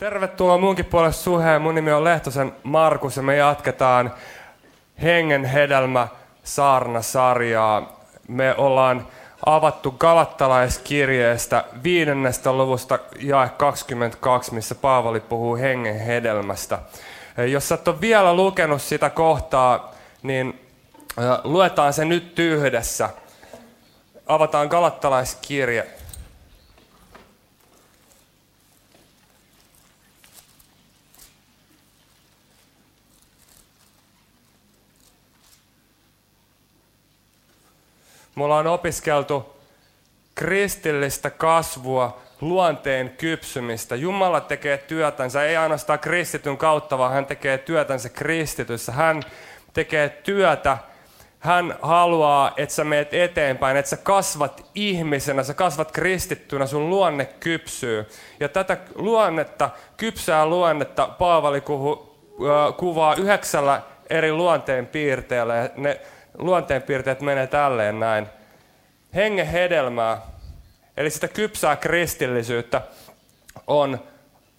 [0.00, 1.62] Tervetuloa munkin puolesta suheen.
[1.62, 4.14] Mun nimi on Lehtosen Markus ja me jatketaan
[5.02, 6.08] Hengen hedelmä
[6.44, 8.00] saarna-sarjaa.
[8.28, 9.06] Me ollaan
[9.46, 16.78] avattu Galattalaiskirjeestä viidennestä luvusta jae 22, missä Paavali puhuu hengen hedelmästä.
[17.50, 20.68] Jos sä et ole vielä lukenut sitä kohtaa, niin
[21.44, 23.10] luetaan se nyt yhdessä.
[24.26, 25.99] Avataan Galattalaiskirje
[38.40, 39.56] Me ollaan opiskeltu
[40.34, 43.96] kristillistä kasvua, luonteen kypsymistä.
[43.96, 48.92] Jumala tekee työtänsä, ei ainoastaan kristityn kautta, vaan hän tekee työtänsä kristityssä.
[48.92, 49.22] Hän
[49.72, 50.78] tekee työtä,
[51.38, 57.24] hän haluaa, että sä meet eteenpäin, että sä kasvat ihmisenä, sä kasvat kristittynä, sun luonne
[57.24, 58.08] kypsyy.
[58.40, 61.62] Ja tätä luonnetta, kypsää luonnetta, Paavali
[62.76, 65.70] kuvaa yhdeksällä eri luonteen piirteellä.
[65.76, 66.00] Ne
[66.38, 68.26] luonteenpiirteet menee tälleen näin.
[69.14, 70.20] Hengen hedelmää,
[70.96, 72.82] eli sitä kypsää kristillisyyttä,
[73.66, 74.00] on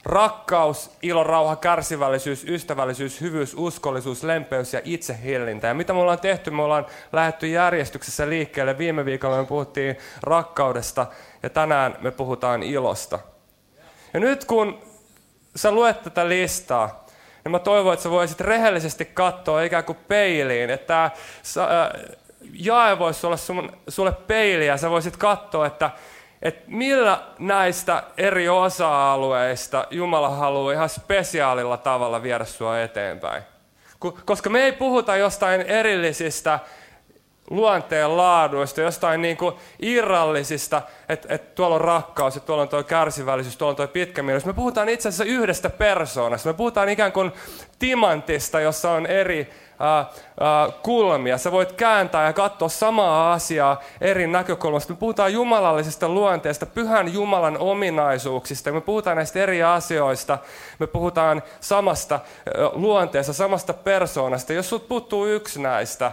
[0.06, 5.68] rakkaus, ilo, rauha, kärsivällisyys, ystävällisyys, hyvyys, uskollisuus, lempeys ja itsehillintä.
[5.68, 6.52] Ja mitä me ollaan tehty?
[6.52, 8.78] Me ollaan lähdetty järjestyksessä liikkeelle.
[8.78, 11.08] Viime viikolla me puhuttiin rakkaudesta
[11.44, 13.20] ja tänään me puhutaan ilosta.
[14.14, 14.82] Ja nyt kun
[15.56, 17.06] sä luet tätä listaa,
[17.44, 21.12] niin mä toivon, että sä voisit rehellisesti katsoa ikään kuin peiliin, että
[22.54, 25.90] jae voisi olla sun, sulle peili ja sä voisit katsoa, että,
[26.42, 33.44] että millä näistä eri osa-alueista Jumala haluaa ihan spesiaalilla tavalla viedä sua eteenpäin.
[34.26, 36.60] Koska me ei puhuta jostain erillisistä
[37.52, 42.84] luonteen laaduista, jostain niin kuin irrallisista, että, että tuolla on rakkaus ja tuolla on tuo
[42.84, 44.46] kärsivällisyys, tuolla on tuo pitkämielisyys.
[44.46, 46.50] Me puhutaan itse asiassa yhdestä persoonasta.
[46.50, 47.32] Me puhutaan ikään kuin
[47.80, 49.50] timantista, jossa on eri
[50.84, 51.38] kulmia.
[51.38, 54.94] Sä voit kääntää ja katsoa samaa asiaa eri näkökulmasta.
[54.94, 58.72] Me puhutaan jumalallisesta luonteesta, pyhän Jumalan ominaisuuksista.
[58.72, 60.38] Me puhutaan näistä eri asioista.
[60.80, 62.20] Me puhutaan samasta
[62.74, 64.54] luonteesta, samasta persoonasta.
[64.54, 66.12] Jos sut puuttuu yksi näistä,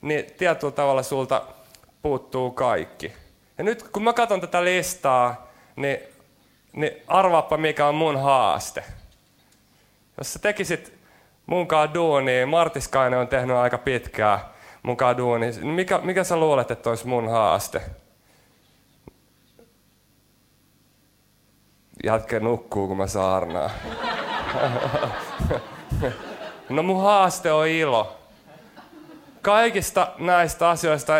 [0.00, 1.42] niin tietyllä tavalla sulta
[2.02, 3.12] puuttuu kaikki.
[3.58, 5.98] Ja nyt kun mä katson tätä listaa, niin,
[6.72, 8.84] niin arvaappa mikä on mun haaste.
[10.18, 10.97] Jos sä tekisit
[11.48, 16.90] munkaan duunia, Martiskainen on tehnyt aika pitkää munkaan duunia, niin mikä, mikä sä luulet, että
[16.90, 17.82] olisi mun haaste?
[22.04, 23.70] Jatke nukkuu, kun mä saarnaan.
[26.68, 28.18] no mun haaste on ilo
[29.42, 31.12] kaikista näistä asioista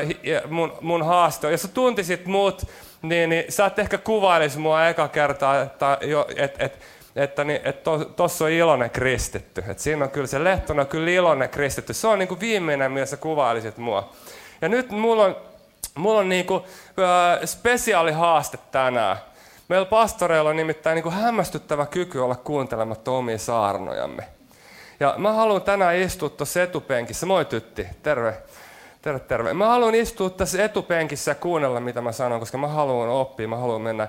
[0.49, 1.53] mun, mun haaste on.
[1.53, 2.63] Jos sä tuntisit mut,
[3.03, 5.99] niin, niin sä et ehkä kuvailisi mua eka kertaa, että,
[6.37, 6.79] et, et,
[7.19, 7.83] että niin, et
[8.17, 9.65] tuossa on iloinen kristitty.
[9.69, 11.95] Et siinä on kyllä se lehtona kyllä iloinen kristitty.
[11.95, 14.13] Se on niin kuin viimeinen, millä sä kuvailisit mua.
[14.63, 15.37] Ja nyt mulla on,
[15.95, 19.17] mulla on niin kuin, äh, spesiaali haaste tänään.
[19.69, 24.25] Meillä pastoreilla on nimittäin niin kuin hämmästyttävä kyky olla kuuntelematta omia saarnojamme.
[25.01, 27.27] Ja mä haluan tänään istua tuossa etupenkissä.
[27.27, 28.35] Moi tytti, terve.
[29.09, 29.55] Terve, terve.
[29.55, 33.57] Mä haluan istua tässä etupenkissä ja kuunnella, mitä mä sanon, koska mä haluan oppia, mä
[33.57, 34.09] haluan mennä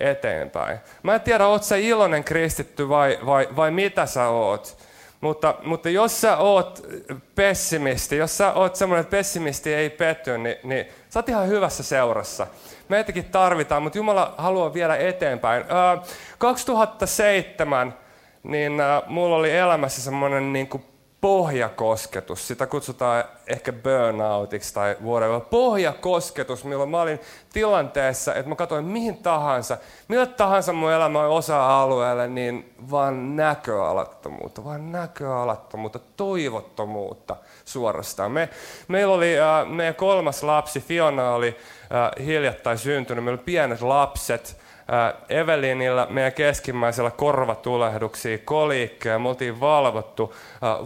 [0.00, 0.78] eteenpäin.
[1.02, 4.76] Mä en tiedä, oot sä iloinen kristitty vai, vai, vai mitä sä oot.
[5.20, 6.86] Mutta, mutta jos sä oot
[7.34, 11.82] pessimisti, jos sä oot semmoinen, että pessimisti ei petty, niin, niin sä oot ihan hyvässä
[11.82, 12.46] seurassa.
[12.88, 15.62] Meitäkin tarvitaan, mutta Jumala haluaa viedä eteenpäin.
[15.62, 16.02] Äh,
[16.38, 17.94] 2007
[18.42, 18.72] niin
[19.06, 20.84] mulla oli elämässä semmoinen niin kuin
[21.20, 22.48] pohjakosketus.
[22.48, 25.40] Sitä kutsutaan ehkä burnoutiksi tai whatever.
[25.40, 27.20] Pohjakosketus, milloin mä olin
[27.52, 34.64] tilanteessa, että mä katsoin mihin tahansa, millä tahansa mun elämä on osa-alueelle, niin vaan näköalattomuutta,
[34.64, 38.32] vaan näköalattomuutta, toivottomuutta suorastaan.
[38.32, 38.48] Me,
[38.88, 41.56] meillä oli, äh, meidän kolmas lapsi, Fiona oli
[41.94, 44.59] äh, hiljattain syntynyt, meillä oli pienet lapset,
[45.28, 50.34] Evelinillä meidän keskimmäisellä korvatulehduksia, koliikkeja, me oltiin valvottu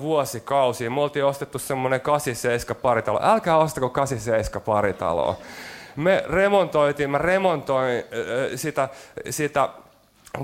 [0.01, 0.91] vuosikausia.
[0.91, 3.21] Me oltiin ostettu semmoinen 87 paritalo.
[3.23, 5.37] Älkää ostako 87 paritaloa.
[5.97, 8.05] Me remontoitiin, mä remontoin
[8.57, 8.89] sitä,
[9.31, 9.69] sitä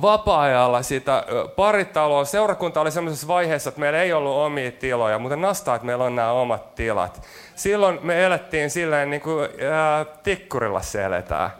[0.02, 1.24] vapaa-ajalla sitä
[1.56, 2.24] paritaloa.
[2.24, 6.16] Seurakunta oli sellaisessa vaiheessa, että meillä ei ollut omia tiloja, mutta nastaa, että meillä on
[6.16, 7.22] nämä omat tilat.
[7.56, 11.50] Silloin me elettiin silleen niin kuin ää, tikkurilla se eletään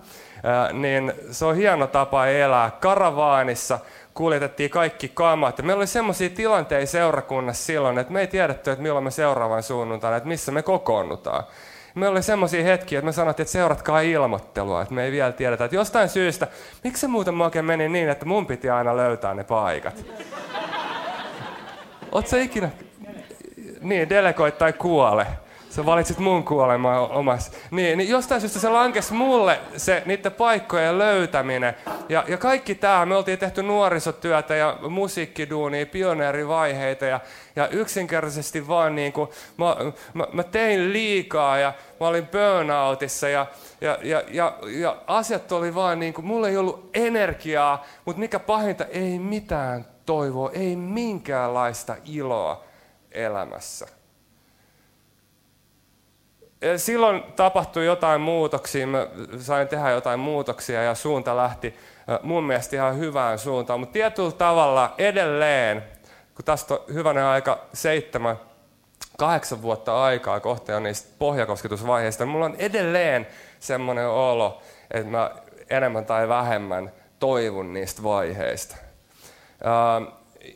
[0.73, 2.71] niin se on hieno tapa elää.
[2.81, 3.79] Karavaanissa
[4.15, 5.59] kuljetettiin kaikki kamat.
[5.59, 9.63] Ja meillä oli semmoisia tilanteita seurakunnassa silloin, että me ei tiedetty, että milloin me seuraavan
[9.63, 11.45] suunnuntaina, että missä me kokoonnutaan.
[11.95, 15.65] Me oli semmoisia hetkiä, että me sanottiin, että seuratkaa ilmoittelua, että me ei vielä tiedetä,
[15.65, 16.47] että jostain syystä,
[16.85, 20.05] miksi se muuten oikein meni niin, että mun piti aina löytää ne paikat?
[22.13, 22.71] Oletko ikinä,
[23.81, 25.27] niin, delegoit tai kuole
[25.71, 27.53] sä valitsit mun kuolemaa omassa.
[27.71, 31.75] Niin, niin jostain syystä se lankes mulle se niiden paikkojen löytäminen.
[32.09, 37.21] Ja, ja kaikki tämä, me oltiin tehty nuorisotyötä ja musiikkiduunia, pioneerivaiheita ja,
[37.57, 39.77] ja yksinkertaisesti vaan niin kuin, mä,
[40.15, 43.47] mä, mä, tein liikaa ja mä olin burnoutissa ja,
[43.81, 48.39] ja, ja, ja, ja asiat oli vaan niin kuin, mulla ei ollut energiaa, mutta mikä
[48.39, 52.65] pahinta, ei mitään toivoa, ei minkäänlaista iloa
[53.13, 54.00] elämässä
[56.77, 59.07] silloin tapahtui jotain muutoksia, mä
[59.39, 61.75] sain tehdä jotain muutoksia ja suunta lähti
[62.23, 65.85] mun mielestä ihan hyvään suuntaan, mutta tietyllä tavalla edelleen,
[66.35, 68.37] kun tästä on hyvänä aika seitsemän,
[69.19, 73.27] kahdeksan vuotta aikaa kohta jo niistä pohjakosketusvaiheista, niin mulla on edelleen
[73.61, 75.31] semmoinen olo, että mä
[75.71, 78.77] enemmän tai vähemmän toivon niistä vaiheista.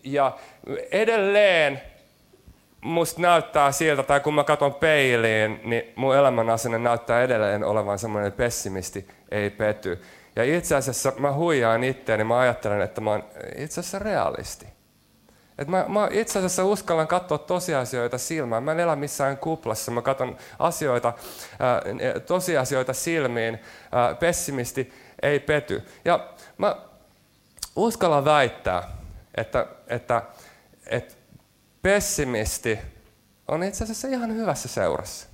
[0.05, 0.33] Ja
[0.91, 1.83] edelleen
[2.85, 7.99] musta näyttää siltä, tai kun mä katson peiliin, niin mun elämän asenne näyttää edelleen olevan
[7.99, 10.03] semmoinen pessimisti, ei pety.
[10.37, 13.25] Ja itse asiassa mä huijaan itseäni, mä ajattelen, että mä oon
[13.57, 14.67] itse asiassa realisti.
[15.59, 18.63] Et mä, mä itse asiassa uskallan katsoa tosiasioita silmään.
[18.63, 19.91] Mä en elä missään kuplassa.
[19.91, 21.13] Mä katson asioita,
[21.59, 21.83] ää,
[22.27, 23.59] tosiasioita silmiin.
[23.93, 24.93] Ää, pessimisti
[25.23, 25.83] ei pety.
[26.05, 26.29] Ja
[26.59, 26.77] mä
[27.77, 28.91] uskallan väittää,
[29.35, 30.23] että, että,
[30.87, 31.15] että
[31.85, 32.79] pessimisti
[33.49, 35.27] on itse asiassa ihan hyvässä seurassa.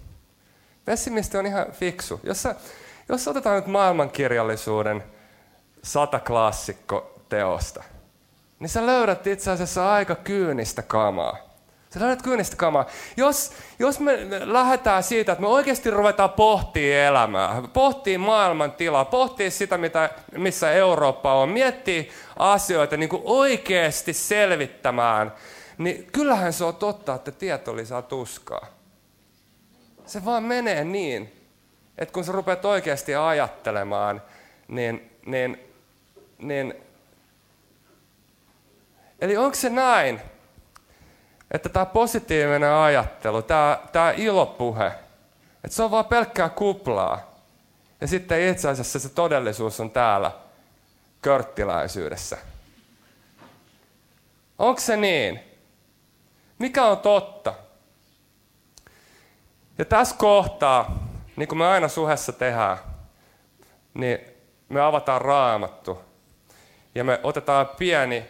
[0.85, 2.21] Pessimisti on ihan fiksu.
[2.23, 2.55] Jos, sä,
[3.09, 5.05] jos otetaan nyt maailmankirjallisuuden
[5.83, 7.85] sata klassikko teosta,
[8.59, 11.37] niin sä löydät itse asiassa aika kyynistä kamaa.
[11.95, 12.87] Sä löydät kyynistä kamaa.
[13.17, 19.51] Jos, jos me lähdetään siitä, että me oikeasti ruvetaan pohtimaan elämää, pohtii maailman tilaa, pohtii
[19.51, 25.33] sitä, mitä, missä Eurooppa on, miettii asioita niin kuin oikeasti selvittämään,
[25.81, 28.67] niin kyllähän se on totta, että tieto lisää tuskaa.
[30.07, 31.47] Se vaan menee niin,
[31.99, 34.23] että kun sä rupeat oikeasti ajattelemaan,
[34.69, 35.59] niin, niin,
[36.39, 36.75] niin
[39.21, 40.21] Eli onko se näin,
[41.51, 44.87] että tämä positiivinen ajattelu, tämä, tämä ilopuhe,
[45.65, 47.31] että se on vaan pelkkää kuplaa.
[48.01, 50.33] Ja sitten itse asiassa se todellisuus on täällä
[51.23, 52.39] körttiläisyydessä.
[54.59, 55.50] Onko se niin?
[56.61, 57.55] Mikä on totta?
[59.79, 60.99] Ja tässä kohtaa,
[61.37, 62.79] niin kuin me aina suhessa tehdään,
[63.95, 64.19] niin
[64.69, 66.01] me avataan raamattu.
[66.95, 68.25] Ja me otetaan pieni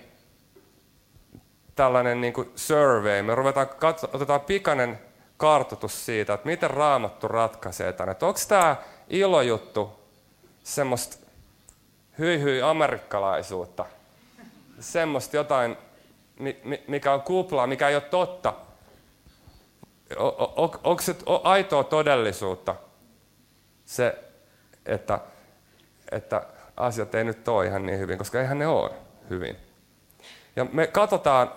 [1.75, 3.23] tällainen niin kuin survey.
[3.23, 4.99] Me ruvetaan katso, otetaan pikainen
[5.37, 8.17] kartoitus siitä, että miten raamattu ratkaisee tänne.
[8.23, 8.77] Onko tämä
[9.09, 10.01] ilojuttu
[10.65, 11.27] semmoista
[12.19, 13.87] hyi hyi amerikkalaisuutta?
[14.81, 15.77] Semmoista jotain
[16.89, 18.55] mikä on kuplaa, mikä ei ole totta.
[20.85, 22.75] Onko se aitoa todellisuutta?
[23.85, 24.19] Se,
[24.87, 25.19] että,
[26.13, 26.47] että
[26.77, 28.91] asiat ei nyt ole ihan niin hyvin, koska eihän ne ole
[29.31, 29.57] hyvin.
[30.57, 31.53] Ja me katsotaan,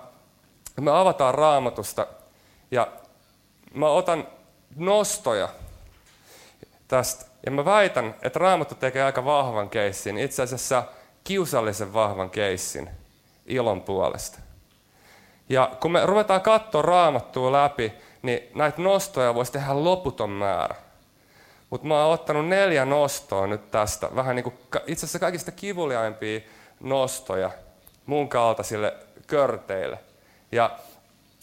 [0.82, 2.08] me avataan raamatusta
[2.72, 2.88] ja
[3.74, 4.28] mä otan
[4.76, 5.50] nostoja
[6.88, 7.26] tästä.
[7.46, 10.84] Ja mä väitän, että raamattu tekee aika vahvan keissin, itse asiassa
[11.24, 12.90] kiusallisen vahvan keissin
[13.46, 14.40] ilon puolesta.
[15.54, 20.76] Ja kun me ruvetaan katsoa raamattua läpi, niin näitä nostoja voisi tehdä loputon määrä.
[21.70, 24.56] Mutta mä oon ottanut neljä nostoa nyt tästä, vähän niin kuin
[24.88, 26.40] itse asiassa kaikista kivuliaimpia
[26.80, 27.52] nostoja
[28.06, 28.94] mun kaltaisille
[29.28, 29.98] körteille.
[30.52, 30.70] Ja,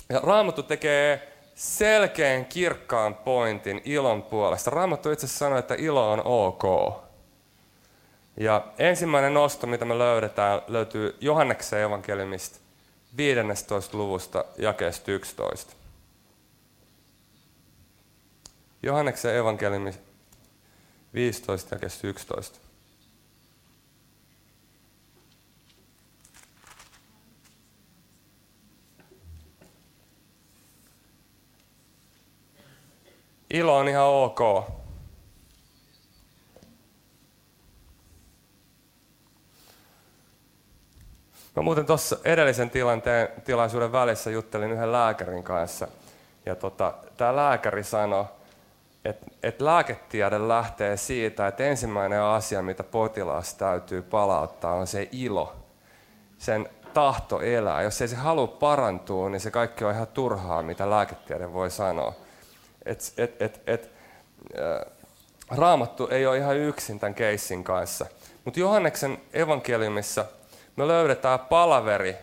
[0.09, 4.71] ja Raamattu tekee selkeän kirkkaan pointin ilon puolesta.
[4.71, 6.95] Raamattu itse asiassa sanoo, että ilo on ok.
[8.37, 12.70] Ja ensimmäinen nosto, mitä me löydetään, löytyy Johanneksen evankeliumista
[13.17, 13.97] 15.
[13.97, 15.73] luvusta jakeesta 11.
[18.83, 19.95] Johanneksen evankeliumi
[21.15, 22.59] 15 jakeesta 11.
[33.51, 34.41] Ilo on ihan ok.
[41.61, 45.89] Mä muuten tuossa edellisen tilanteen, tilaisuuden välissä juttelin yhden lääkärin kanssa.
[46.47, 48.25] Ja tota, tämä lääkäri sanoi,
[49.05, 55.57] että et lääketiede lähtee siitä, että ensimmäinen asia, mitä potilaassa täytyy palauttaa, on se ilo.
[56.39, 57.83] Sen tahto elää.
[57.83, 62.13] Jos ei se halua parantua, niin se kaikki on ihan turhaa, mitä lääketiede voi sanoa.
[62.87, 63.91] Et, et, et, et,
[65.51, 68.07] Raamattu ei ole ihan yksin tämän keissin kanssa.
[68.45, 70.25] Mutta Johanneksen evankeliumissa
[70.77, 72.17] me löydetään palaveri,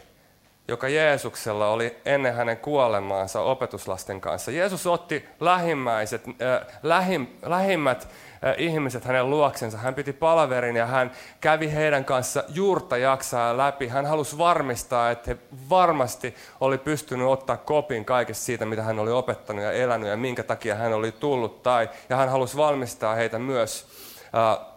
[0.68, 4.52] joka Jeesuksella oli ennen hänen kuolemaansa opetuslasten kanssa.
[4.52, 9.78] Jeesus otti lähimmäiset, äh, lähim, lähimmät äh, ihmiset hänen luoksensa.
[9.78, 11.12] Hän piti palaverin ja hän
[11.42, 13.88] kävi heidän kanssa juurta jaksaa läpi.
[13.88, 15.38] Hän halusi varmistaa, että he
[15.70, 20.44] varmasti oli pystynyt ottaa kopin kaikesta siitä, mitä hän oli opettanut ja elänyt ja minkä
[20.44, 21.64] takia hän oli tullut.
[21.64, 23.88] Tai, ja hän halusi valmistaa heitä myös
[24.36, 24.77] äh,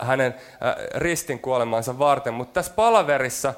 [0.00, 0.34] hänen
[0.94, 2.34] ristin kuolemansa varten.
[2.34, 3.54] Mutta tässä palaverissa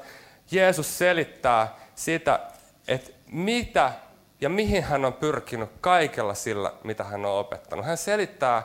[0.51, 2.39] Jeesus selittää sitä,
[2.87, 3.91] että mitä
[4.41, 7.85] ja mihin hän on pyrkinyt kaikella sillä, mitä hän on opettanut.
[7.85, 8.63] Hän selittää,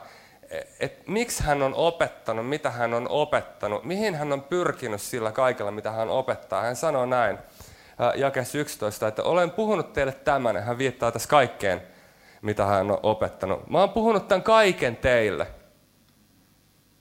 [0.80, 5.70] että miksi hän on opettanut, mitä hän on opettanut, mihin hän on pyrkinyt sillä kaikella,
[5.70, 6.62] mitä hän opettaa.
[6.62, 7.38] Hän sanoo näin,
[8.14, 11.82] jakes 11, että olen puhunut teille tämän, hän viittaa tässä kaikkeen,
[12.42, 13.70] mitä hän on opettanut.
[13.70, 15.46] Mä oon puhunut tämän kaiken teille,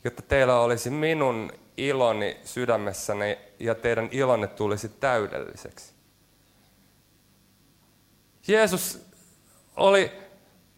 [0.03, 5.93] jotta teillä olisi minun iloni sydämessäni ja teidän ilonne tulisi täydelliseksi.
[8.47, 9.05] Jeesus
[9.75, 10.11] oli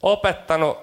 [0.03, 0.77] opettanut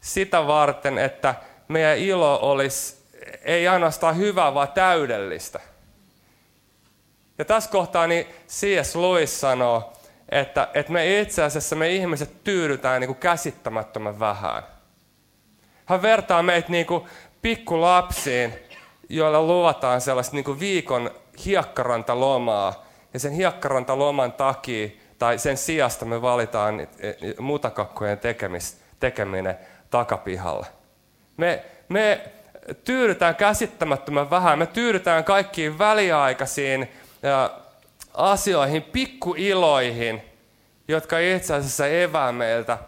[0.00, 1.34] sitä varten, että
[1.68, 3.04] meidän ilo olisi
[3.42, 5.60] ei ainoastaan hyvää, vaan täydellistä.
[7.38, 8.96] Ja tässä kohtaa niin C.S.
[8.96, 9.92] Lewis sanoo,
[10.28, 14.62] että, että me itse asiassa me ihmiset tyydytään niin kuin käsittämättömän vähän.
[15.84, 17.04] Hän vertaa meitä niin kuin
[17.44, 18.54] pikkulapsiin,
[19.08, 21.10] joilla luvataan sellaista niin kuin viikon
[21.44, 22.84] hiekkarantalomaa.
[23.14, 26.88] Ja sen hiekkarantaloman takia tai sen sijasta me valitaan
[27.38, 29.58] mutakakkojen tekemis, tekeminen
[29.90, 30.66] takapihalla.
[31.36, 32.20] Me, me
[32.84, 34.58] tyydytään käsittämättömän vähän.
[34.58, 36.88] Me tyydytään kaikkiin väliaikaisiin
[37.22, 37.50] ja,
[38.14, 40.22] asioihin, pikkuiloihin,
[40.88, 42.78] jotka itse asiassa evää meiltä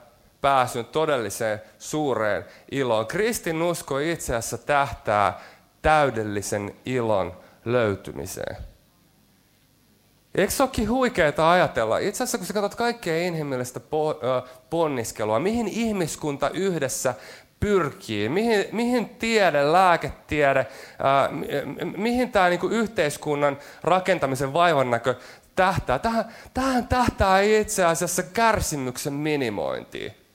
[0.46, 3.06] pääsyn todelliseen suureen iloon.
[3.06, 5.40] Kristin usko itse asiassa tähtää
[5.82, 8.56] täydellisen ilon löytymiseen.
[10.34, 11.98] Eikö se olekin huikeaa ajatella?
[11.98, 13.80] Itse asiassa kun sä katsot kaikkea inhimillistä
[14.70, 17.14] ponniskelua, mihin ihmiskunta yhdessä
[17.60, 20.66] pyrkii, mihin, mihin tiede, lääketiede,
[20.98, 21.30] ää,
[21.96, 25.14] mihin tämä niinku yhteiskunnan rakentamisen vaivannäkö
[25.56, 25.98] tähtää.
[25.98, 26.24] Tähän,
[26.54, 30.25] tähän tähtää itse asiassa kärsimyksen minimointiin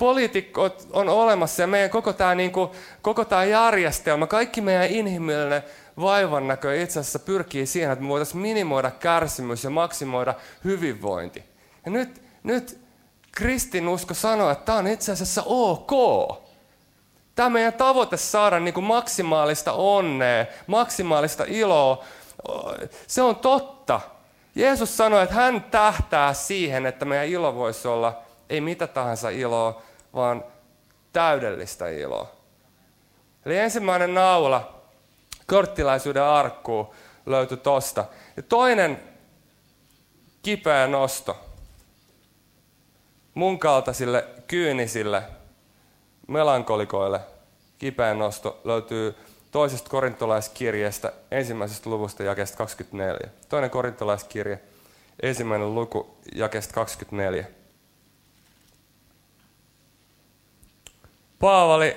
[0.00, 2.70] poliitikot on olemassa ja meidän koko tämä, niin kuin,
[3.02, 5.62] koko järjestelmä, kaikki meidän inhimillinen
[6.00, 11.44] vaivannäkö itse asiassa pyrkii siihen, että me voitaisiin minimoida kärsimys ja maksimoida hyvinvointi.
[11.84, 12.80] Ja nyt, nyt
[13.32, 15.92] kristinusko sanoo, että tämä on itse asiassa ok.
[17.34, 22.04] Tämä meidän tavoite saada niin kuin maksimaalista onnea, maksimaalista iloa,
[23.06, 24.00] se on totta.
[24.54, 29.82] Jeesus sanoi, että hän tähtää siihen, että meidän ilo voisi olla ei mitä tahansa iloa,
[30.14, 30.44] vaan
[31.12, 32.30] täydellistä iloa.
[33.46, 34.82] Eli ensimmäinen naula,
[35.46, 36.94] korttilaisuuden arkku,
[37.26, 38.04] löytyi tosta.
[38.36, 39.02] Ja toinen
[40.42, 41.36] kipeä nosto,
[43.34, 45.22] mun kaltaisille kyynisille
[46.28, 47.20] melankolikoille
[47.78, 49.14] kipeä nosto löytyy
[49.50, 53.30] toisesta korintolaiskirjeestä, ensimmäisestä luvusta jakesta 24.
[53.48, 54.60] Toinen korintolaiskirje,
[55.22, 57.59] ensimmäinen luku jakesta 24.
[61.40, 61.96] Paavali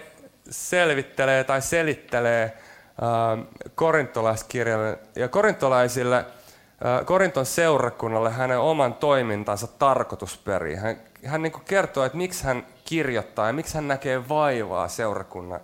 [0.49, 3.45] selvittelee tai selittelee äh,
[3.75, 10.79] korintolaiskirjalle ja korintolaisille, äh, Korinton seurakunnalle hänen oman toimintansa tarkoitusperiin.
[10.79, 15.59] Hän, hän niin kertoo, että miksi hän kirjoittaa ja miksi hän näkee vaivaa seurakunnan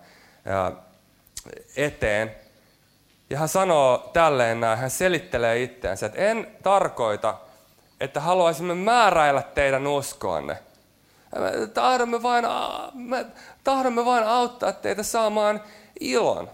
[0.48, 0.74] äh,
[1.76, 2.36] eteen.
[3.30, 7.36] Ja hän sanoo tälleen näin, hän selittelee itseänsä, että en tarkoita,
[8.00, 10.58] että haluaisimme määräillä teidän uskoanne–
[11.36, 12.46] me tahdomme vain,
[12.94, 13.26] me
[13.70, 15.62] tahdomme vain auttaa teitä saamaan
[16.00, 16.50] ilon.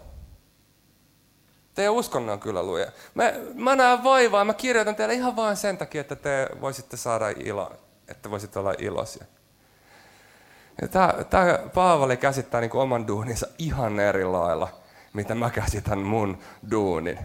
[1.74, 2.92] Teidän uskonne on kyllä luja.
[3.14, 7.30] Mä, mä näen vaivaa, mä kirjoitan teille ihan vain sen takia, että te voisitte saada
[7.30, 7.72] ilo,
[8.08, 9.26] että voisitte olla iloisia.
[10.92, 14.70] Tämä, tämä Paavali käsittää niin oman duuninsa ihan eri lailla,
[15.14, 16.40] mitä mä käsitän mun
[16.72, 17.20] duunin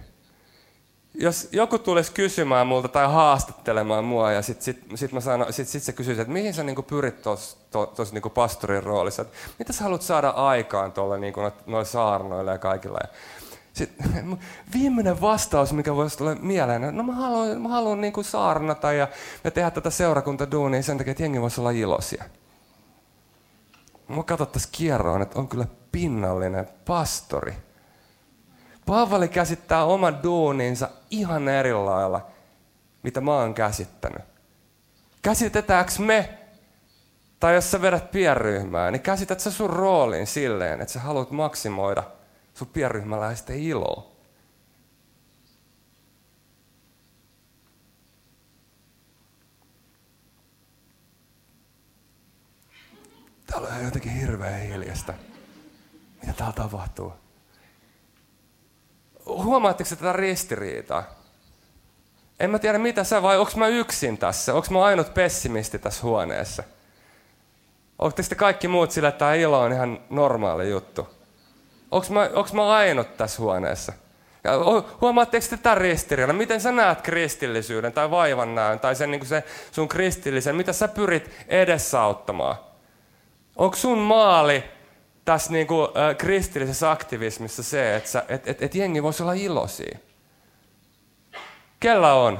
[1.14, 5.68] jos joku tulisi kysymään multa tai haastattelemaan mua ja sitten sit, sit mä sano, sit,
[5.68, 9.72] sit se kysyisi, että mihin sä niinku pyrit tuossa tos, niinku pastorin roolissa, että mitä
[9.72, 12.98] sä haluat saada aikaan tuolla niinku noilla saarnoilla ja kaikilla.
[13.02, 13.08] Ja
[13.72, 13.90] sit,
[14.74, 19.08] viimeinen vastaus, mikä voisi tulla mieleen, no mä haluan, mä haluan niinku saarnata ja,
[19.44, 22.24] ja tehdä tätä seurakuntaduunia sen takia, että jengi voisi olla iloisia.
[24.08, 27.54] Mä katsottaisiin kierroon, että on kyllä pinnallinen pastori
[28.86, 32.26] Paavali käsittää oman duuninsa ihan eri lailla,
[33.02, 34.22] mitä mä oon käsittänyt.
[35.22, 36.40] Käsitetäänkö me
[37.40, 42.02] Tai jos sä vedät pienryhmää, niin käsität sä sun roolin silleen, että sä haluat maksimoida
[42.54, 44.10] sun pienryhmäläisten iloa.
[53.46, 55.14] Täällä on jotenkin hirveän hiljasta.
[56.20, 57.12] Mitä täällä tapahtuu?
[59.44, 61.04] Huomaatteko tätä ristiriitaa?
[62.40, 64.54] En mä tiedä mitä sä vai onko mä yksin tässä?
[64.54, 66.62] Onko mä ainut pessimisti tässä huoneessa?
[67.98, 71.08] Oletteko te kaikki muut sillä, että tämä ilo on ihan normaali juttu?
[71.90, 73.92] Onko mä, mä ainut tässä huoneessa?
[74.44, 74.52] Ja
[75.00, 76.36] huomaatteko te tämän ristiriidan?
[76.36, 80.56] Miten sä näet kristillisyyden tai vaivan näön tai sen, niin se sun kristillisen?
[80.56, 82.56] Mitä sä pyrit edesauttamaan?
[83.56, 84.64] Onko sun maali
[85.30, 89.98] tässä niin kuin, äh, kristillisessä aktivismissa se, että et, et, et jengi voisi olla iloisia?
[91.80, 92.38] Kellä on?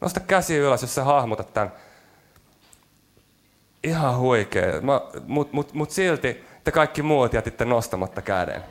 [0.00, 1.72] Nosta käsi ylös, jos sä hahmotat tämän.
[3.84, 4.80] Ihan huikea.
[4.80, 8.62] Mutta mut, mut silti te kaikki muut jätitte nostamatta käden.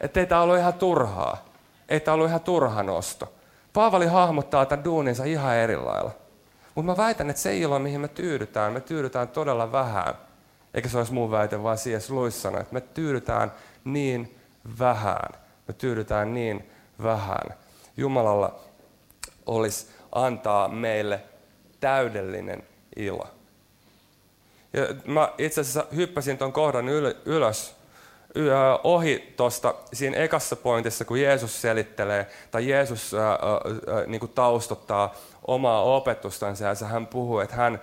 [0.00, 1.44] Että ei tämä ollut ihan turhaa.
[1.88, 3.32] Ei tämä ollut ihan turha nosto.
[3.72, 6.10] Paavali hahmottaa tämän duuninsa ihan eri lailla.
[6.74, 10.14] Mutta mä väitän, että se ilo, mihin me tyydytään, me tyydytään todella vähän.
[10.74, 12.10] Eikä se olisi mun väite, vaan C.S.
[12.10, 13.52] Lewis sanoi, että me tyydytään
[13.84, 14.38] niin
[14.78, 15.28] vähän.
[15.68, 16.70] Me tyydytään niin
[17.02, 17.58] vähän.
[17.96, 18.60] Jumalalla
[19.46, 21.20] olisi antaa meille
[21.80, 22.62] täydellinen
[22.96, 23.26] ilo.
[24.72, 26.88] Ja mä itse asiassa hyppäsin tuon kohdan
[27.24, 27.76] ylös
[28.84, 33.38] ohi tuosta siinä ekassa pointissa, kun Jeesus selittelee, tai Jeesus ää, ää,
[34.06, 35.14] niin kuin taustottaa
[35.46, 37.80] omaa opetustansa, ja hän puhuu, että hän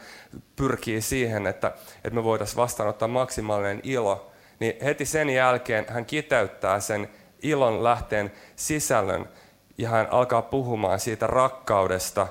[0.55, 6.79] pyrkii siihen, että, että me voitaisiin vastaanottaa maksimaalinen ilo, niin heti sen jälkeen hän kiteyttää
[6.79, 7.09] sen
[7.41, 9.29] ilon lähteen sisällön,
[9.77, 12.27] ja hän alkaa puhumaan siitä rakkaudesta,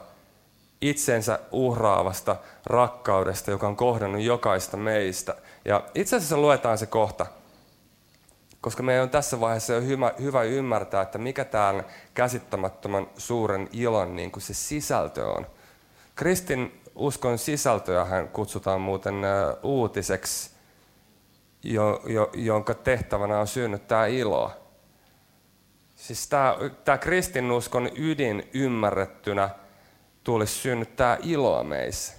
[0.81, 2.37] itsensä uhraavasta
[2.67, 5.35] rakkaudesta, joka on kohdannut jokaista meistä.
[5.65, 7.27] Ja itse asiassa luetaan se kohta,
[8.61, 14.17] koska meidän on tässä vaiheessa jo hyvä, hyvä ymmärtää, että mikä tämän käsittämättömän suuren ilon
[14.17, 15.47] niin kuin se sisältö on.
[16.15, 19.15] Kristin uskon sisältöä hän kutsutaan muuten
[19.63, 20.51] uutiseksi,
[21.63, 24.57] jo, jo, jonka tehtävänä on synnyttää iloa.
[25.97, 29.51] Siis tämä, tämä kristinuskon ydin ymmärrettynä
[30.25, 32.15] tulisi synnyttää iloa meissä.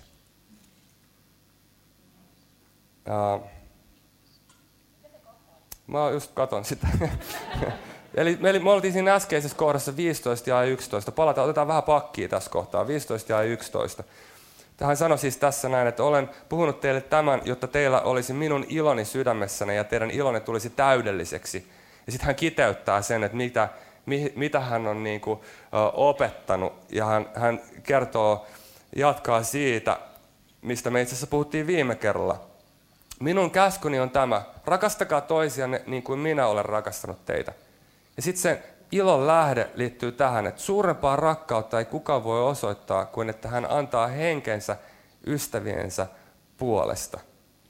[3.07, 3.60] Uh,
[5.91, 6.87] mä just katon sitä.
[8.15, 11.11] Eli me, me oltiin siinä äskeisessä kohdassa 15 ja 11.
[11.11, 14.03] Palataan, otetaan vähän pakkia tässä kohtaa, 15 ja 11.
[14.81, 19.05] Hän sanoi siis tässä näin, että olen puhunut teille tämän, jotta teillä olisi minun iloni
[19.05, 21.67] sydämessäni ja teidän ilonne tulisi täydelliseksi.
[22.05, 23.69] Ja sitten hän kiteyttää sen, että mitä,
[24.35, 25.39] mitä hän on niin kuin,
[25.93, 26.73] opettanut.
[26.89, 28.45] Ja hän, hän kertoo,
[28.95, 29.99] jatkaa siitä,
[30.61, 32.50] mistä me itse asiassa puhuttiin viime kerralla.
[33.21, 37.53] Minun käskuni on tämä, rakastakaa toisianne niin kuin minä olen rakastanut teitä.
[38.15, 43.29] Ja sitten se ilon lähde liittyy tähän, että suurempaa rakkautta ei kukaan voi osoittaa kuin
[43.29, 44.77] että hän antaa henkensä
[45.27, 46.07] ystäviensä
[46.57, 47.19] puolesta.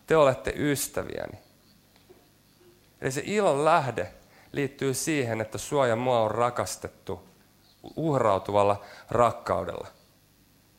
[0.08, 1.40] Te olette ystäviäni.
[3.02, 4.08] Eli se ilon lähde
[4.52, 7.30] liittyy siihen, että suoja mua on rakastettu
[7.96, 9.88] uhrautuvalla rakkaudella.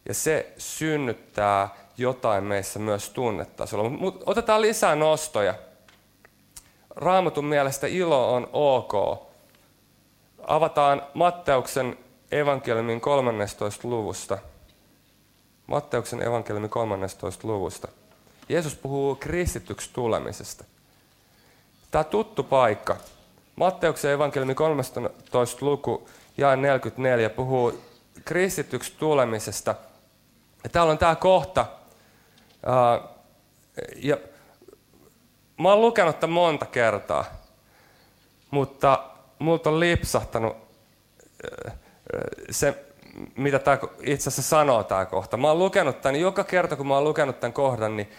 [0.08, 3.88] Ja se synnyttää jotain meissä myös tunnetasolla.
[3.88, 5.54] Mutta otetaan lisää nostoja.
[6.90, 8.92] Raamatun mielestä ilo on ok.
[10.46, 11.98] Avataan Matteuksen
[12.32, 13.88] evankeliumin 13.
[13.88, 14.38] luvusta.
[15.66, 17.48] Matteuksen evankeliumin 13.
[17.48, 17.88] luvusta.
[18.48, 20.64] Jeesus puhuu kristityksi tulemisesta.
[21.90, 22.96] Tämä tuttu paikka,
[23.56, 25.66] Matteuksen evankeliumi 13.
[25.66, 27.82] luku ja 44 puhuu
[28.24, 29.74] kristityksi tulemisesta.
[30.64, 31.66] Ja täällä on tämä kohta.
[33.96, 34.16] Ja
[35.58, 37.24] mä oon lukenut tämän monta kertaa,
[38.50, 39.04] mutta
[39.38, 40.56] multa on lipsahtanut
[42.50, 42.84] se,
[43.36, 45.36] mitä tämä itse asiassa sanoo tämä kohta.
[45.36, 48.10] Mä oon lukenut tämän, joka kerta kun mä oon lukenut tämän kohdan, niin,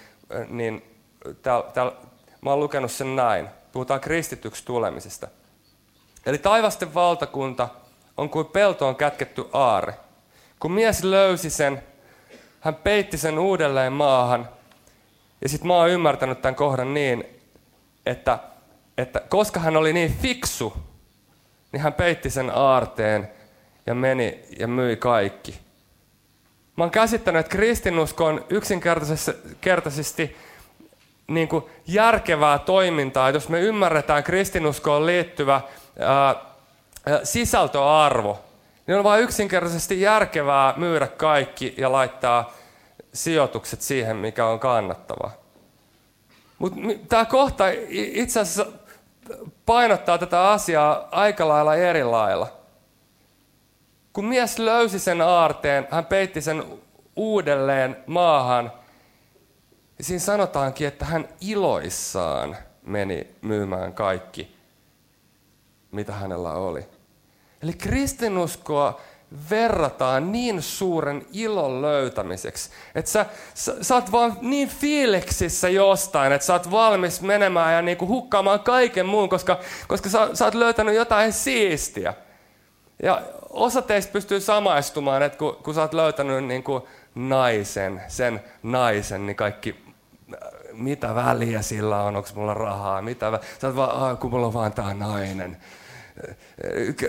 [0.49, 0.99] niin
[1.41, 1.93] täällä, täällä,
[2.41, 3.49] mä oon lukenut sen näin.
[3.71, 5.27] Puhutaan kristityksi tulemisesta.
[6.25, 7.69] Eli taivasten valtakunta
[8.17, 9.93] on kuin peltoon kätketty aare.
[10.59, 11.83] Kun mies löysi sen,
[12.63, 14.49] hän peitti sen uudelleen maahan.
[15.41, 17.25] Ja sitten mä oon ymmärtänyt tämän kohdan niin,
[18.05, 18.39] että,
[18.97, 20.73] että koska hän oli niin fiksu,
[21.71, 23.29] niin hän peitti sen aarteen
[23.85, 25.59] ja meni ja myi kaikki.
[26.75, 30.37] Mä oon käsittänyt, että kristinusko on yksinkertaisesti
[31.27, 33.29] niin kuin järkevää toimintaa.
[33.29, 35.61] Jos me ymmärretään kristinuskoon liittyvä
[35.99, 36.35] ää,
[37.23, 38.39] sisältöarvo,
[38.87, 42.53] niin on vain yksinkertaisesti järkevää myydä kaikki ja laittaa
[43.13, 45.31] sijoitukset siihen, mikä on kannattava.
[46.59, 48.65] Mutta tämä kohta itse asiassa
[49.65, 52.47] painottaa tätä asiaa aika lailla eri lailla.
[54.13, 56.63] Kun mies löysi sen aarteen, hän peitti sen
[57.15, 58.71] uudelleen maahan.
[60.01, 64.55] Siinä sanotaankin, että hän iloissaan meni myymään kaikki,
[65.91, 66.85] mitä hänellä oli.
[67.63, 69.01] Eli kristinuskoa
[69.49, 76.45] verrataan niin suuren ilon löytämiseksi, että sä, sä, sä oot vaan niin fiiliksissä jostain, että
[76.45, 80.95] sä oot valmis menemään ja niinku hukkaamaan kaiken muun, koska, koska sä, sä oot löytänyt
[80.95, 82.13] jotain siistiä.
[83.03, 89.25] Ja osa teistä pystyy samaistumaan, että kun, kun sä oot löytänyt niinku naisen, sen naisen,
[89.25, 89.83] niin kaikki
[90.73, 93.39] mitä väliä sillä on, onko mulla rahaa, mitä vä...
[93.61, 95.57] Sä oot vaan, kun mulla on vaan tää nainen.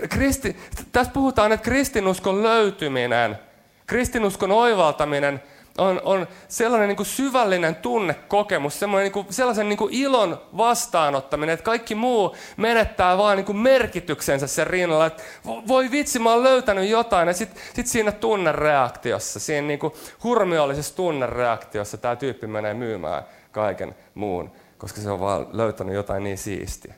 [0.09, 0.57] Kristi,
[0.91, 3.39] tässä puhutaan, että kristinuskon löytyminen,
[3.87, 5.41] kristinuskon oivaltaminen
[5.77, 11.53] on, on sellainen niin kuin syvällinen tunnekokemus, sellainen, niin kuin, sellaisen niin kuin ilon vastaanottaminen,
[11.53, 15.05] että kaikki muu menettää vaan niin kuin merkityksensä sen rinnalla.
[15.05, 15.23] Että
[15.67, 17.27] voi vitsi, mä oon löytänyt jotain.
[17.27, 23.95] Ja sitten sit siinä tunnereaktiossa, siinä niin kuin hurmiollisessa tunnereaktiossa tämä tyyppi menee myymään kaiken
[24.13, 26.93] muun, koska se on vaan löytänyt jotain niin siistiä.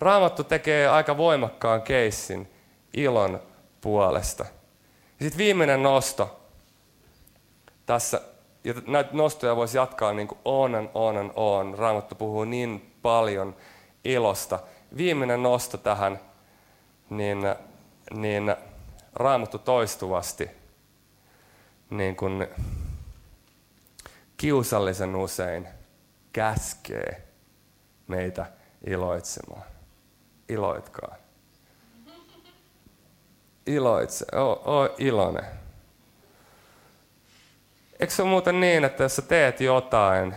[0.00, 2.52] Raamattu tekee aika voimakkaan keissin
[2.94, 3.42] ilon
[3.80, 4.46] puolesta.
[5.22, 6.40] Sitten viimeinen nosto.
[7.86, 8.20] Tässä,
[8.64, 11.78] ja näitä nostoja voisi jatkaa niin kuin on and on and on.
[11.78, 13.56] Raamattu puhuu niin paljon
[14.04, 14.58] ilosta.
[14.96, 16.20] Viimeinen nosto tähän,
[17.10, 17.38] niin,
[18.14, 18.56] niin
[19.14, 20.50] Raamattu toistuvasti
[21.90, 22.46] niin kuin
[24.36, 25.68] kiusallisen usein
[26.32, 27.28] käskee
[28.06, 28.46] meitä
[28.86, 29.69] iloitsemaan
[30.50, 31.14] iloitkaa.
[33.66, 35.44] Iloitse, oo, oo iloinen.
[38.00, 40.34] Eikö se ole muuten niin, että jos sä teet jotain,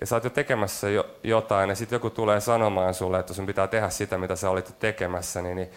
[0.00, 3.46] ja sä oot jo tekemässä jo, jotain, ja sitten joku tulee sanomaan sulle, että sun
[3.46, 5.70] pitää tehdä sitä, mitä sä olit tekemässä, niin, niin,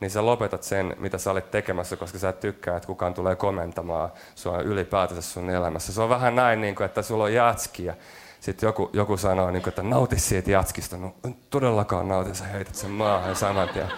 [0.00, 3.36] niin sä lopetat sen, mitä sä olit tekemässä, koska sä et tykkää, että kukaan tulee
[3.36, 5.92] komentamaan sua ylipäätänsä sun elämässä.
[5.92, 7.94] Se on vähän näin, niin kuin, että sulla on jatskia,
[8.40, 10.96] sitten joku, joku sanoo, niin kuin, että nauti siitä jatskista.
[10.96, 13.88] No en todellakaan nauti, sä heität sen maahan saman tien.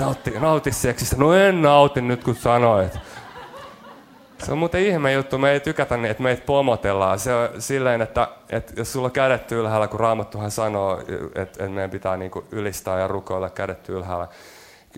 [0.00, 1.16] Nauti, nauti seksistä.
[1.16, 2.98] No en nauti nyt, kun sanoit.
[4.44, 7.18] Se on muuten ihme juttu, me ei tykätä niin, että meitä pomotellaan.
[7.18, 11.68] Se on silleen, että, että jos sulla on kädet ylhäällä, kun Raamattuhan sanoo, että, että
[11.68, 14.28] meidän pitää niin ylistää ja rukoilla kädet ylhäällä,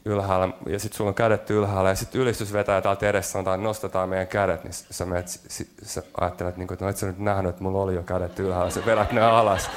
[0.05, 3.69] ylhäällä ja sitten sulla on kädet ylhäällä ja sitten ylistys vetää täältä edessä sanotaan, että
[3.69, 5.41] nostetaan meidän kädet, niin sä, menet,
[5.83, 8.39] sä ajattelet, niin kuin, että no et sä nyt nähnyt, että mulla oli jo kädet
[8.39, 9.71] ylhäällä, sä vedät ne alas.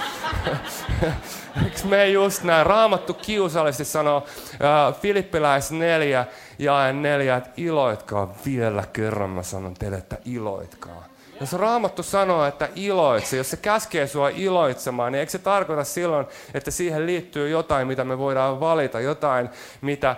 [1.64, 2.66] Eikö me just näin?
[2.66, 6.26] Raamattu kiusallisesti sanoo äh, Filippiläis 4
[6.60, 11.13] ja 4, että iloitkaa vielä kerran, mä sanon teille, että iloitkaa.
[11.40, 16.28] Jos Raamattu sanoo, että iloitse, jos se käskee sua iloitsemaan, niin eikö se tarkoita silloin,
[16.54, 19.50] että siihen liittyy jotain, mitä me voidaan valita, jotain,
[19.82, 20.16] mitä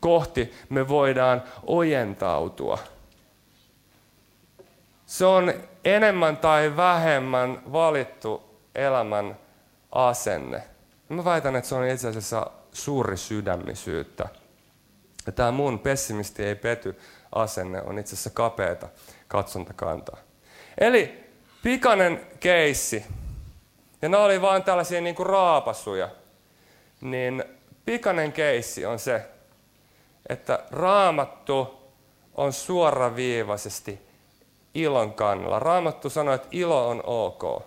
[0.00, 2.78] kohti me voidaan ojentautua?
[5.06, 5.52] Se on
[5.84, 9.36] enemmän tai vähemmän valittu elämän
[9.92, 10.62] asenne.
[11.08, 14.28] Mä väitän, että se on itse asiassa suuri sydämisyyttä.
[15.26, 16.98] Ja tämä mun pessimisti ei pety
[17.32, 18.88] asenne on itse asiassa kapeata
[19.28, 20.27] katsontakantaa.
[20.78, 21.24] Eli
[21.62, 23.04] pikainen keissi.
[24.02, 26.08] Ja nämä oli vain tällaisia niin kuin raapasuja.
[27.00, 27.44] Niin
[27.84, 29.22] pikainen keissi on se,
[30.28, 31.78] että raamattu
[32.34, 33.98] on suoraviivaisesti
[34.74, 35.58] ilon kannalla.
[35.58, 37.62] Raamattu sanoo, että ilo on ok.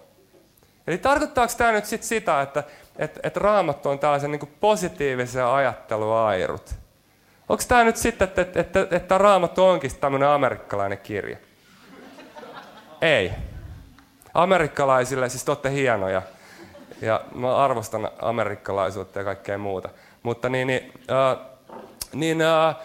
[0.88, 2.64] Eli tarkoittaako tämä nyt sit sitä, että,
[2.98, 6.76] että, että raamattu on tällaisen niin positiivisen ajatteluairut?
[7.50, 11.38] Onko tämä nyt sitten, että, että, että, että raamattu onkin tämmöinen amerikkalainen kirja?
[13.02, 13.32] Ei.
[14.34, 16.22] Amerikkalaisille, siis te olette hienoja.
[17.02, 19.90] Ja mä arvostan amerikkalaisuutta ja kaikkea muuta.
[20.24, 21.46] Mutta niin, niin, äh,
[22.14, 22.76] niin äh,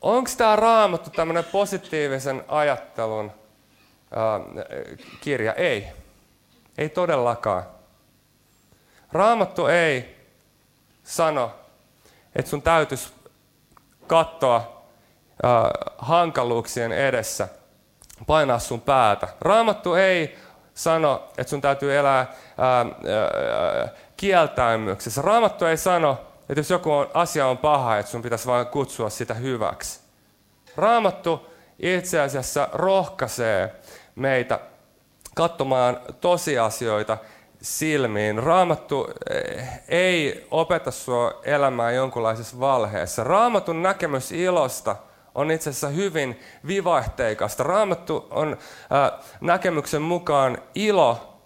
[0.00, 4.66] onko tämä raamattu tämmöinen positiivisen ajattelun äh,
[5.20, 5.54] kirja?
[5.54, 5.86] Ei.
[6.78, 7.62] Ei todellakaan.
[9.12, 10.16] Raamattu ei
[11.04, 11.54] sano,
[12.36, 13.12] että sun täytyisi
[14.06, 14.82] katsoa
[15.44, 17.48] äh, hankaluuksien edessä–
[18.26, 19.28] painaa sun päätä.
[19.40, 20.38] Raamattu ei
[20.74, 22.26] sano, että sun täytyy elää
[22.58, 22.86] ää, ää,
[24.16, 25.22] kieltäymyksessä.
[25.22, 29.10] Raamattu ei sano, että jos joku on, asia on paha, että sun pitäisi vain kutsua
[29.10, 30.00] sitä hyväksi.
[30.76, 31.46] Raamattu
[31.78, 33.74] itse asiassa rohkaisee
[34.14, 34.60] meitä
[35.34, 37.18] katsomaan tosiasioita
[37.62, 38.42] silmiin.
[38.42, 43.24] Raamattu eh, ei opeta sua elämään jonkunlaisessa valheessa.
[43.24, 44.96] Raamatun näkemys ilosta–
[45.36, 47.62] on itse asiassa hyvin vivahteikasta.
[47.62, 51.38] Raamattu on äh, näkemyksen mukaan ilo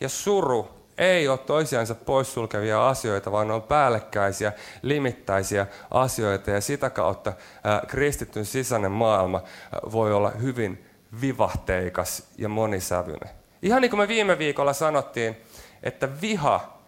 [0.00, 4.52] ja suru ei ole toisiansa poissulkevia asioita, vaan ne on päällekkäisiä,
[4.82, 6.50] limittäisiä asioita.
[6.50, 7.32] Ja sitä kautta
[7.64, 10.84] ää, kristityn sisäinen maailma ää, voi olla hyvin
[11.20, 13.30] vivahteikas ja monisävyinen.
[13.62, 15.36] Ihan niin kuin me viime viikolla sanottiin,
[15.82, 16.78] että viha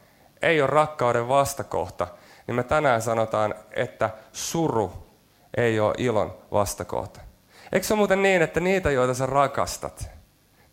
[0.42, 2.06] ei ole rakkauden vastakohta,
[2.46, 5.01] niin me tänään sanotaan, että suru
[5.56, 7.20] ei ole ilon vastakohta.
[7.72, 10.10] Eikö se ole muuten niin, että niitä, joita sä rakastat,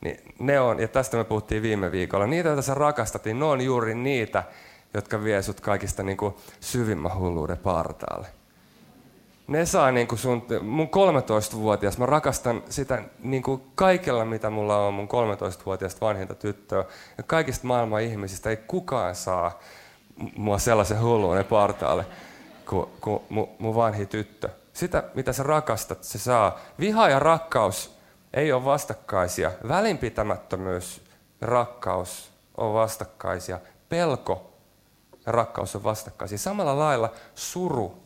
[0.02, 3.46] niin ne on, ja tästä me puhuttiin viime viikolla, niitä, joita sä rakastat, niin ne
[3.46, 4.44] on juuri niitä,
[4.94, 8.28] jotka vie sut kaikista niin kuin syvimmän hulluuden partaalle.
[9.48, 14.88] Ne saa niin kuin sun, mun 13-vuotias, mä rakastan sitä niin kuin kaikella, mitä mulla
[14.88, 16.86] on mun 13-vuotiaasta vanhinta tyttöä.
[17.18, 19.60] Ja kaikista maailman ihmisistä ei kukaan saa
[20.36, 22.06] mua sellaisen hulluuden partaalle
[22.70, 24.50] kuin, kuin mun, mun vanhi tyttö.
[24.80, 26.60] Sitä, mitä sä rakastat, se saa.
[26.80, 27.98] Viha ja rakkaus
[28.34, 29.52] ei ole vastakkaisia.
[29.68, 31.02] Välinpitämättömyys
[31.42, 33.60] ja rakkaus on vastakkaisia.
[33.89, 34.54] Pelko
[35.26, 36.38] ja rakkaus on vastakkaisia.
[36.38, 38.04] Samalla lailla suru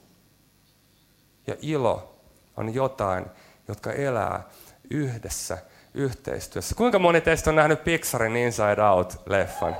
[1.47, 2.15] ja ilo
[2.57, 3.25] on jotain,
[3.67, 4.43] jotka elää
[4.89, 5.57] yhdessä
[5.93, 6.75] yhteistyössä.
[6.75, 9.75] Kuinka moni teistä on nähnyt Pixarin Inside Out-leffan?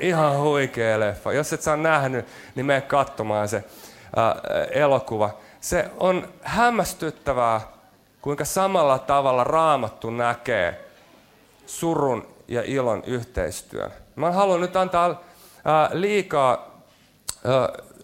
[0.00, 1.32] Ihan huikea leffa.
[1.32, 3.64] Jos et saa nähnyt, niin mene katsomaan se
[4.16, 4.36] ää,
[4.70, 5.38] elokuva.
[5.64, 7.60] Se on hämmästyttävää,
[8.22, 10.90] kuinka samalla tavalla raamattu näkee
[11.66, 13.90] surun ja ilon yhteistyön.
[14.16, 15.20] Mä haluan nyt antaa
[15.92, 16.80] liikaa,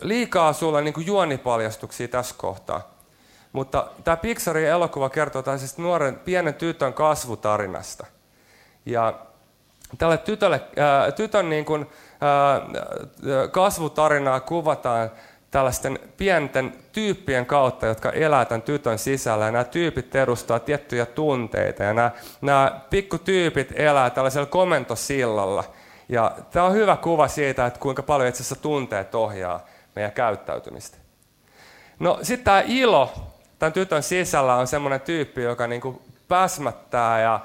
[0.00, 2.90] liikaa sulle niin juonipaljastuksia tässä kohtaa.
[3.52, 8.06] Mutta tämä Pixarin elokuva kertoo tällaisesta nuoren pienen tytön kasvutarinasta.
[8.86, 9.14] Ja
[9.98, 11.86] tälle tytölle, ää, tytön niin kuin,
[12.20, 12.60] ää,
[13.48, 15.10] kasvutarinaa kuvataan
[15.50, 19.44] tällaisten pienten tyyppien kautta, jotka elää tämän tytön sisällä.
[19.44, 22.10] Ja nämä tyypit edustaa tiettyjä tunteita ja nämä,
[22.40, 25.64] nämä pikkutyypit elää tällaisella komentosillalla.
[26.08, 30.98] Ja tämä on hyvä kuva siitä, että kuinka paljon itse asiassa tunteet ohjaa meidän käyttäytymistä.
[31.98, 33.12] No sitten tämä ilo,
[33.58, 37.40] tämän tytön sisällä on semmoinen tyyppi, joka niin kuin päsmättää ja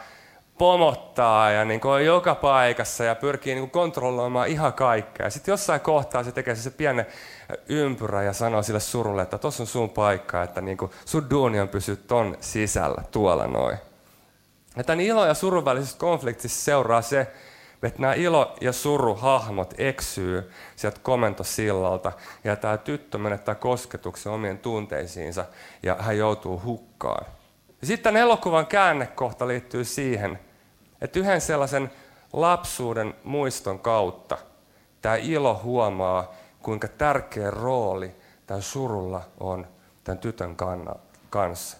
[0.57, 5.29] pomottaa ja niin kuin on joka paikassa ja pyrkii niin kuin kontrolloimaan ihan kaikkea.
[5.29, 7.05] Sitten jossain kohtaa se tekee se pienen
[7.69, 11.59] ympyrä ja sanoo sille surulle, että tuossa on sun paikka, että niin kuin sun duuni
[11.59, 13.77] on pysyä ton sisällä, tuolla noin.
[14.77, 17.27] Ja tämän ilo- ja surun välisestä konfliktissa seuraa se,
[17.83, 22.11] että nämä ilo- ja suru-hahmot eksyy sieltä komentosillalta
[22.43, 25.45] ja tämä tyttö menettää kosketuksen omien tunteisiinsa
[25.83, 27.25] ja hän joutuu hukkaan.
[27.85, 30.39] Ja sitten tämän elokuvan käännekohta liittyy siihen,
[31.01, 31.91] että yhden sellaisen
[32.33, 34.37] lapsuuden muiston kautta
[35.01, 38.15] tämä ilo huomaa, kuinka tärkeä rooli
[38.47, 39.67] tämä surulla on
[40.03, 40.55] tämän tytön
[41.29, 41.77] kanssa.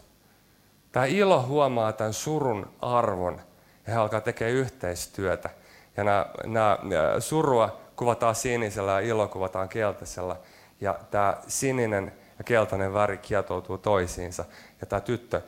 [0.92, 3.42] Tämä ilo huomaa tämän surun arvon
[3.88, 5.50] ja he alkaa tekemään yhteistyötä–
[5.98, 10.38] ja nämä, nämä surua kuvataan sinisellä ja ilo kuvataan keltaisella.
[10.82, 14.46] Ja tämä sininen ja keltainen väri kietoutuu toisiinsa.
[14.82, 15.42] Ja tämä tyttö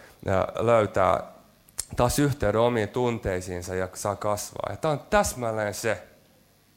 [0.59, 1.23] löytää
[1.95, 4.67] taas yhteyden omiin tunteisiinsa ja saa kasvaa.
[4.69, 6.03] Ja tämä on täsmälleen se,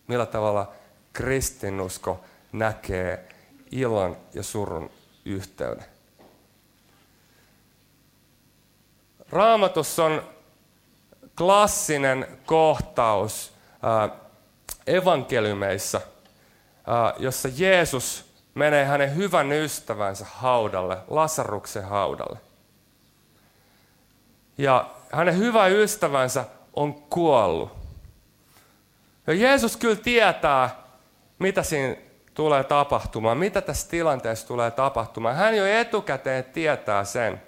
[0.06, 0.72] millä tavalla
[1.12, 2.20] kristinusko
[2.52, 3.28] näkee
[3.70, 4.90] ilon ja surun
[5.24, 5.84] yhteyden.
[9.30, 10.22] Raamatussa on
[11.38, 13.52] klassinen kohtaus
[14.86, 16.00] evankeliumeissa,
[17.18, 22.49] jossa Jeesus menee hänen hyvän ystävänsä haudalle, Lasaruksen haudalle.
[24.60, 26.44] Ja hänen hyvä ystävänsä
[26.74, 27.72] on kuollut.
[29.26, 30.70] Ja Jeesus kyllä tietää,
[31.38, 31.96] mitä siinä
[32.34, 35.36] tulee tapahtumaan, mitä tässä tilanteessa tulee tapahtumaan.
[35.36, 37.42] Hän jo etukäteen tietää sen,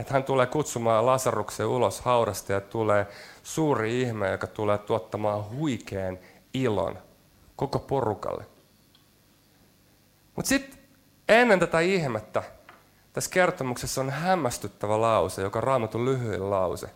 [0.00, 3.06] että hän tulee kutsumaan Lasaruksen ulos haudasta ja tulee
[3.42, 6.18] suuri ihme, joka tulee tuottamaan huikean
[6.54, 6.98] ilon
[7.56, 8.44] koko porukalle.
[10.36, 10.80] Mutta sitten
[11.28, 12.42] ennen tätä ihmettä
[13.12, 16.90] tässä kertomuksessa on hämmästyttävä lause, joka on raamatun lyhyin lause.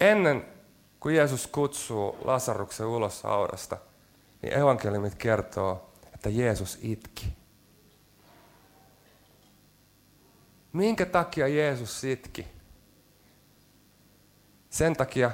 [0.00, 0.46] Ennen
[1.00, 3.76] kuin Jeesus kutsuu Lasaruksen ulos haudasta,
[4.42, 7.32] niin evankeliumit kertoo, että Jeesus itki.
[10.72, 12.46] Minkä takia Jeesus itki?
[14.70, 15.30] Sen takia,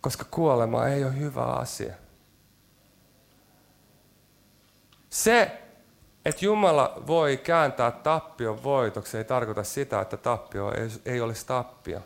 [0.00, 1.94] koska kuolema ei ole hyvä asia.
[5.10, 5.62] Se,
[6.28, 10.72] että Jumala voi kääntää tappion voitoksi, ei tarkoita sitä, että tappio
[11.04, 12.00] ei, olisi tappio.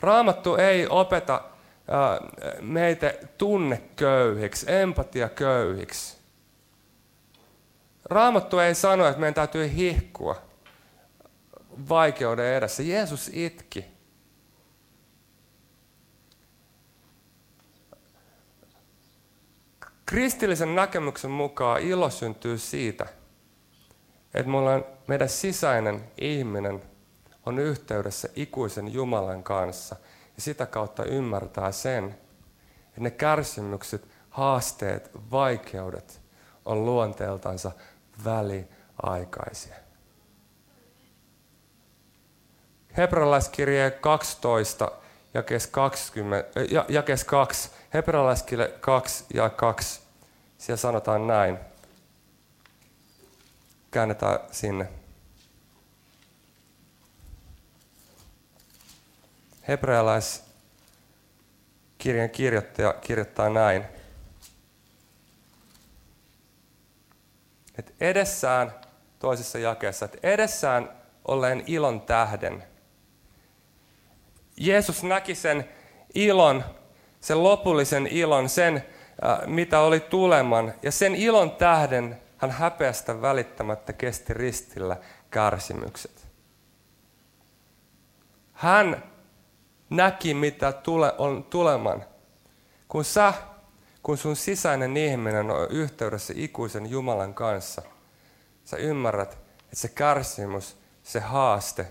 [0.00, 1.40] Raamattu ei opeta
[2.60, 6.16] meitä tunneköyhiksi, empatiaköyhiksi.
[8.04, 10.36] Raamattu ei sano, että meidän täytyy hihkua
[11.88, 12.82] vaikeuden edessä.
[12.82, 13.99] Jeesus itki.
[20.10, 23.06] Kristillisen näkemyksen mukaan ilo syntyy siitä,
[24.34, 26.82] että mulla on, meidän sisäinen ihminen
[27.46, 29.96] on yhteydessä ikuisen Jumalan kanssa
[30.36, 32.04] ja sitä kautta ymmärtää sen,
[32.88, 36.20] että ne kärsimykset, haasteet, vaikeudet
[36.64, 37.72] on luonteeltansa
[38.24, 39.74] väliaikaisia.
[42.96, 44.92] Hebrealaiskirje 12,
[45.34, 50.00] jakes, 20, ja, jakes 2, Hebrealaiskirje 2 ja 2,
[50.58, 51.58] siellä sanotaan näin.
[53.90, 54.88] Käännetään sinne.
[59.68, 63.84] Hebrealaiskirjan kirjoittaja kirjoittaa näin.
[67.78, 68.74] Että edessään,
[69.18, 72.69] toisessa jakeessa, että edessään olleen ilon tähden.
[74.60, 75.68] Jeesus näki sen
[76.14, 76.64] ilon,
[77.20, 78.76] sen lopullisen ilon, sen
[79.24, 80.74] äh, mitä oli tuleman.
[80.82, 84.96] Ja sen ilon tähden hän häpeästä välittämättä kesti ristillä
[85.30, 86.26] kärsimykset.
[88.52, 89.02] Hän
[89.90, 92.04] näki, mitä tule, on tuleman.
[92.88, 93.34] Kun sä,
[94.02, 97.82] kun sun sisäinen ihminen on yhteydessä ikuisen Jumalan kanssa,
[98.64, 101.86] sä ymmärrät, että se kärsimys, se haaste,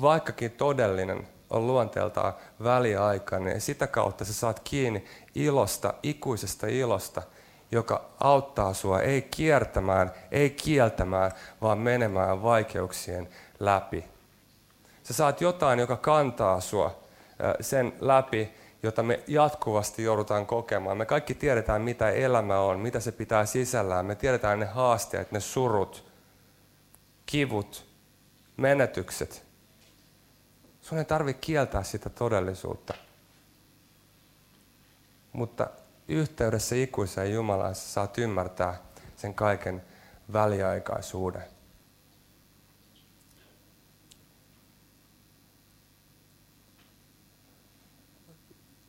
[0.00, 3.54] vaikkakin todellinen, on luonteeltaan väliaikainen.
[3.54, 7.22] Ja sitä kautta sä saat kiinni ilosta, ikuisesta ilosta,
[7.72, 11.30] joka auttaa sua ei kiertämään, ei kieltämään,
[11.62, 13.28] vaan menemään vaikeuksien
[13.60, 14.04] läpi.
[15.02, 17.00] Sä saat jotain, joka kantaa sua
[17.60, 20.96] sen läpi, jota me jatkuvasti joudutaan kokemaan.
[20.96, 24.06] Me kaikki tiedetään, mitä elämä on, mitä se pitää sisällään.
[24.06, 26.10] Me tiedetään ne haasteet, ne surut,
[27.26, 27.86] kivut,
[28.56, 29.49] menetykset.
[30.82, 32.94] Sun ei tarvitse kieltää sitä todellisuutta.
[35.32, 35.66] Mutta
[36.08, 38.80] yhteydessä ikuiseen Jumalaan sä saat ymmärtää
[39.16, 39.82] sen kaiken
[40.32, 41.44] väliaikaisuuden.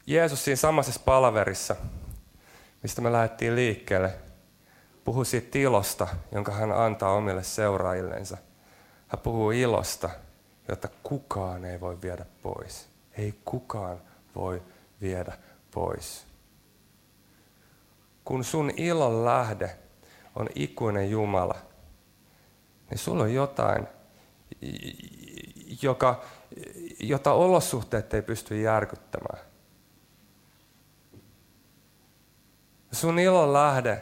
[0.08, 1.76] Jeesus siinä samassa palaverissa,
[2.84, 4.14] mistä me lähdettiin liikkeelle,
[5.04, 8.38] puhui siitä ilosta, jonka hän antaa omille seuraajillensa.
[9.08, 10.10] Hän puhuu ilosta,
[10.72, 12.90] jota kukaan ei voi viedä pois.
[13.18, 14.02] Ei kukaan
[14.36, 14.62] voi
[15.02, 15.38] viedä
[15.72, 16.26] pois.
[18.26, 19.78] Kun sun ilon lähde
[20.36, 21.56] on ikuinen Jumala,
[22.90, 23.88] niin sulla on jotain,
[25.82, 26.24] joka,
[27.00, 29.46] jota olosuhteet ei pysty järkyttämään.
[32.92, 34.02] Sun ilon lähde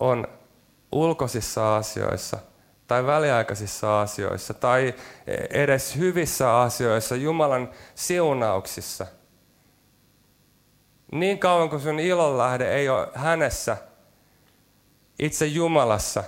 [0.00, 0.28] on
[0.92, 2.38] ulkoisissa asioissa
[2.88, 4.94] tai väliaikaisissa asioissa tai
[5.50, 9.06] edes hyvissä asioissa, Jumalan siunauksissa.
[11.12, 13.76] Niin kauan kuin sun ilon lähde ei ole hänessä,
[15.18, 16.24] itse Jumalassa,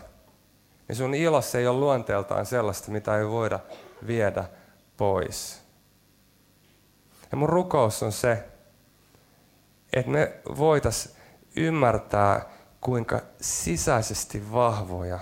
[0.88, 3.60] niin sun ilossa ei ole luonteeltaan sellaista, mitä ei voida
[4.06, 4.44] viedä
[4.96, 5.62] pois.
[7.30, 8.44] Ja mun rukous on se,
[9.92, 11.16] että me voitais
[11.56, 12.48] ymmärtää,
[12.80, 15.18] kuinka sisäisesti vahvoja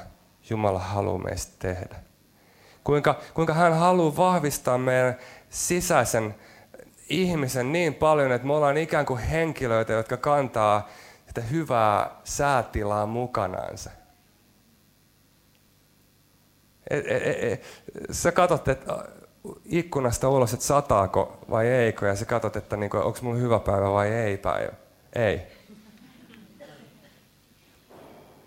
[0.50, 1.96] Jumala haluaa meistä tehdä.
[2.84, 5.16] Kuinka, kuinka hän haluaa vahvistaa meidän
[5.50, 6.34] sisäisen
[7.08, 10.88] ihmisen niin paljon, että me ollaan ikään kuin henkilöitä, jotka kantaa
[11.26, 13.90] sitä hyvää säätilaa mukanaansa.
[16.90, 17.62] Et, et, et, et,
[18.10, 19.04] sä katsot, että
[19.64, 23.92] ikkunasta ulos, että sataako vai eikö, ja sä katsot, että niin onko mulla hyvä päivä
[23.92, 24.72] vai ei päivä.
[25.12, 25.57] Ei.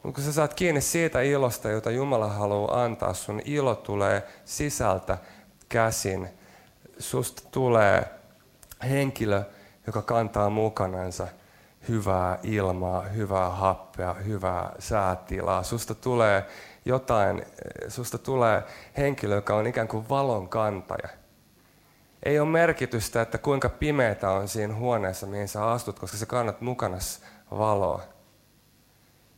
[0.04, 5.18] Mutta kun sä saat kiinni siitä ilosta, jota Jumala haluaa antaa, sun ilo tulee sisältä
[5.70, 6.30] käsin.
[7.00, 8.06] Susta tulee
[8.90, 9.44] henkilö,
[9.88, 11.28] joka kantaa mukanansa
[11.90, 15.64] hyvää ilmaa, hyvää happea, hyvää säätilaa.
[15.64, 16.46] Susta tulee
[16.86, 17.46] jotain,
[17.88, 18.64] susta tulee
[18.98, 21.10] henkilö, joka on ikään kuin valon kantaja.
[22.24, 26.62] Ei ole merkitystä, että kuinka pimeätä on siinä huoneessa, mihin sä astut, koska sä kannat
[26.62, 26.98] mukana
[27.52, 28.02] valoa.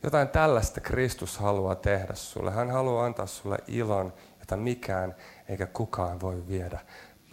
[0.04, 2.50] Jotain tällaista Kristus haluaa tehdä sulle.
[2.50, 5.14] Hän haluaa antaa sulle ilon, jota mikään
[5.48, 6.80] eikä kukaan voi viedä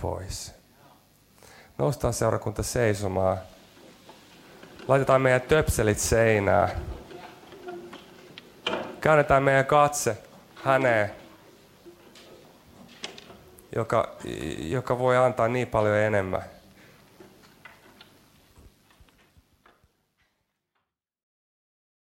[0.01, 0.53] pois.
[1.78, 3.38] Noustaan seurakunta seisomaan.
[4.88, 6.69] Laitetaan meidän töpselit seinään
[9.01, 10.17] käännetään meidän katse
[10.55, 11.11] häneen,
[13.76, 14.15] joka,
[14.57, 16.41] joka voi antaa niin paljon enemmän.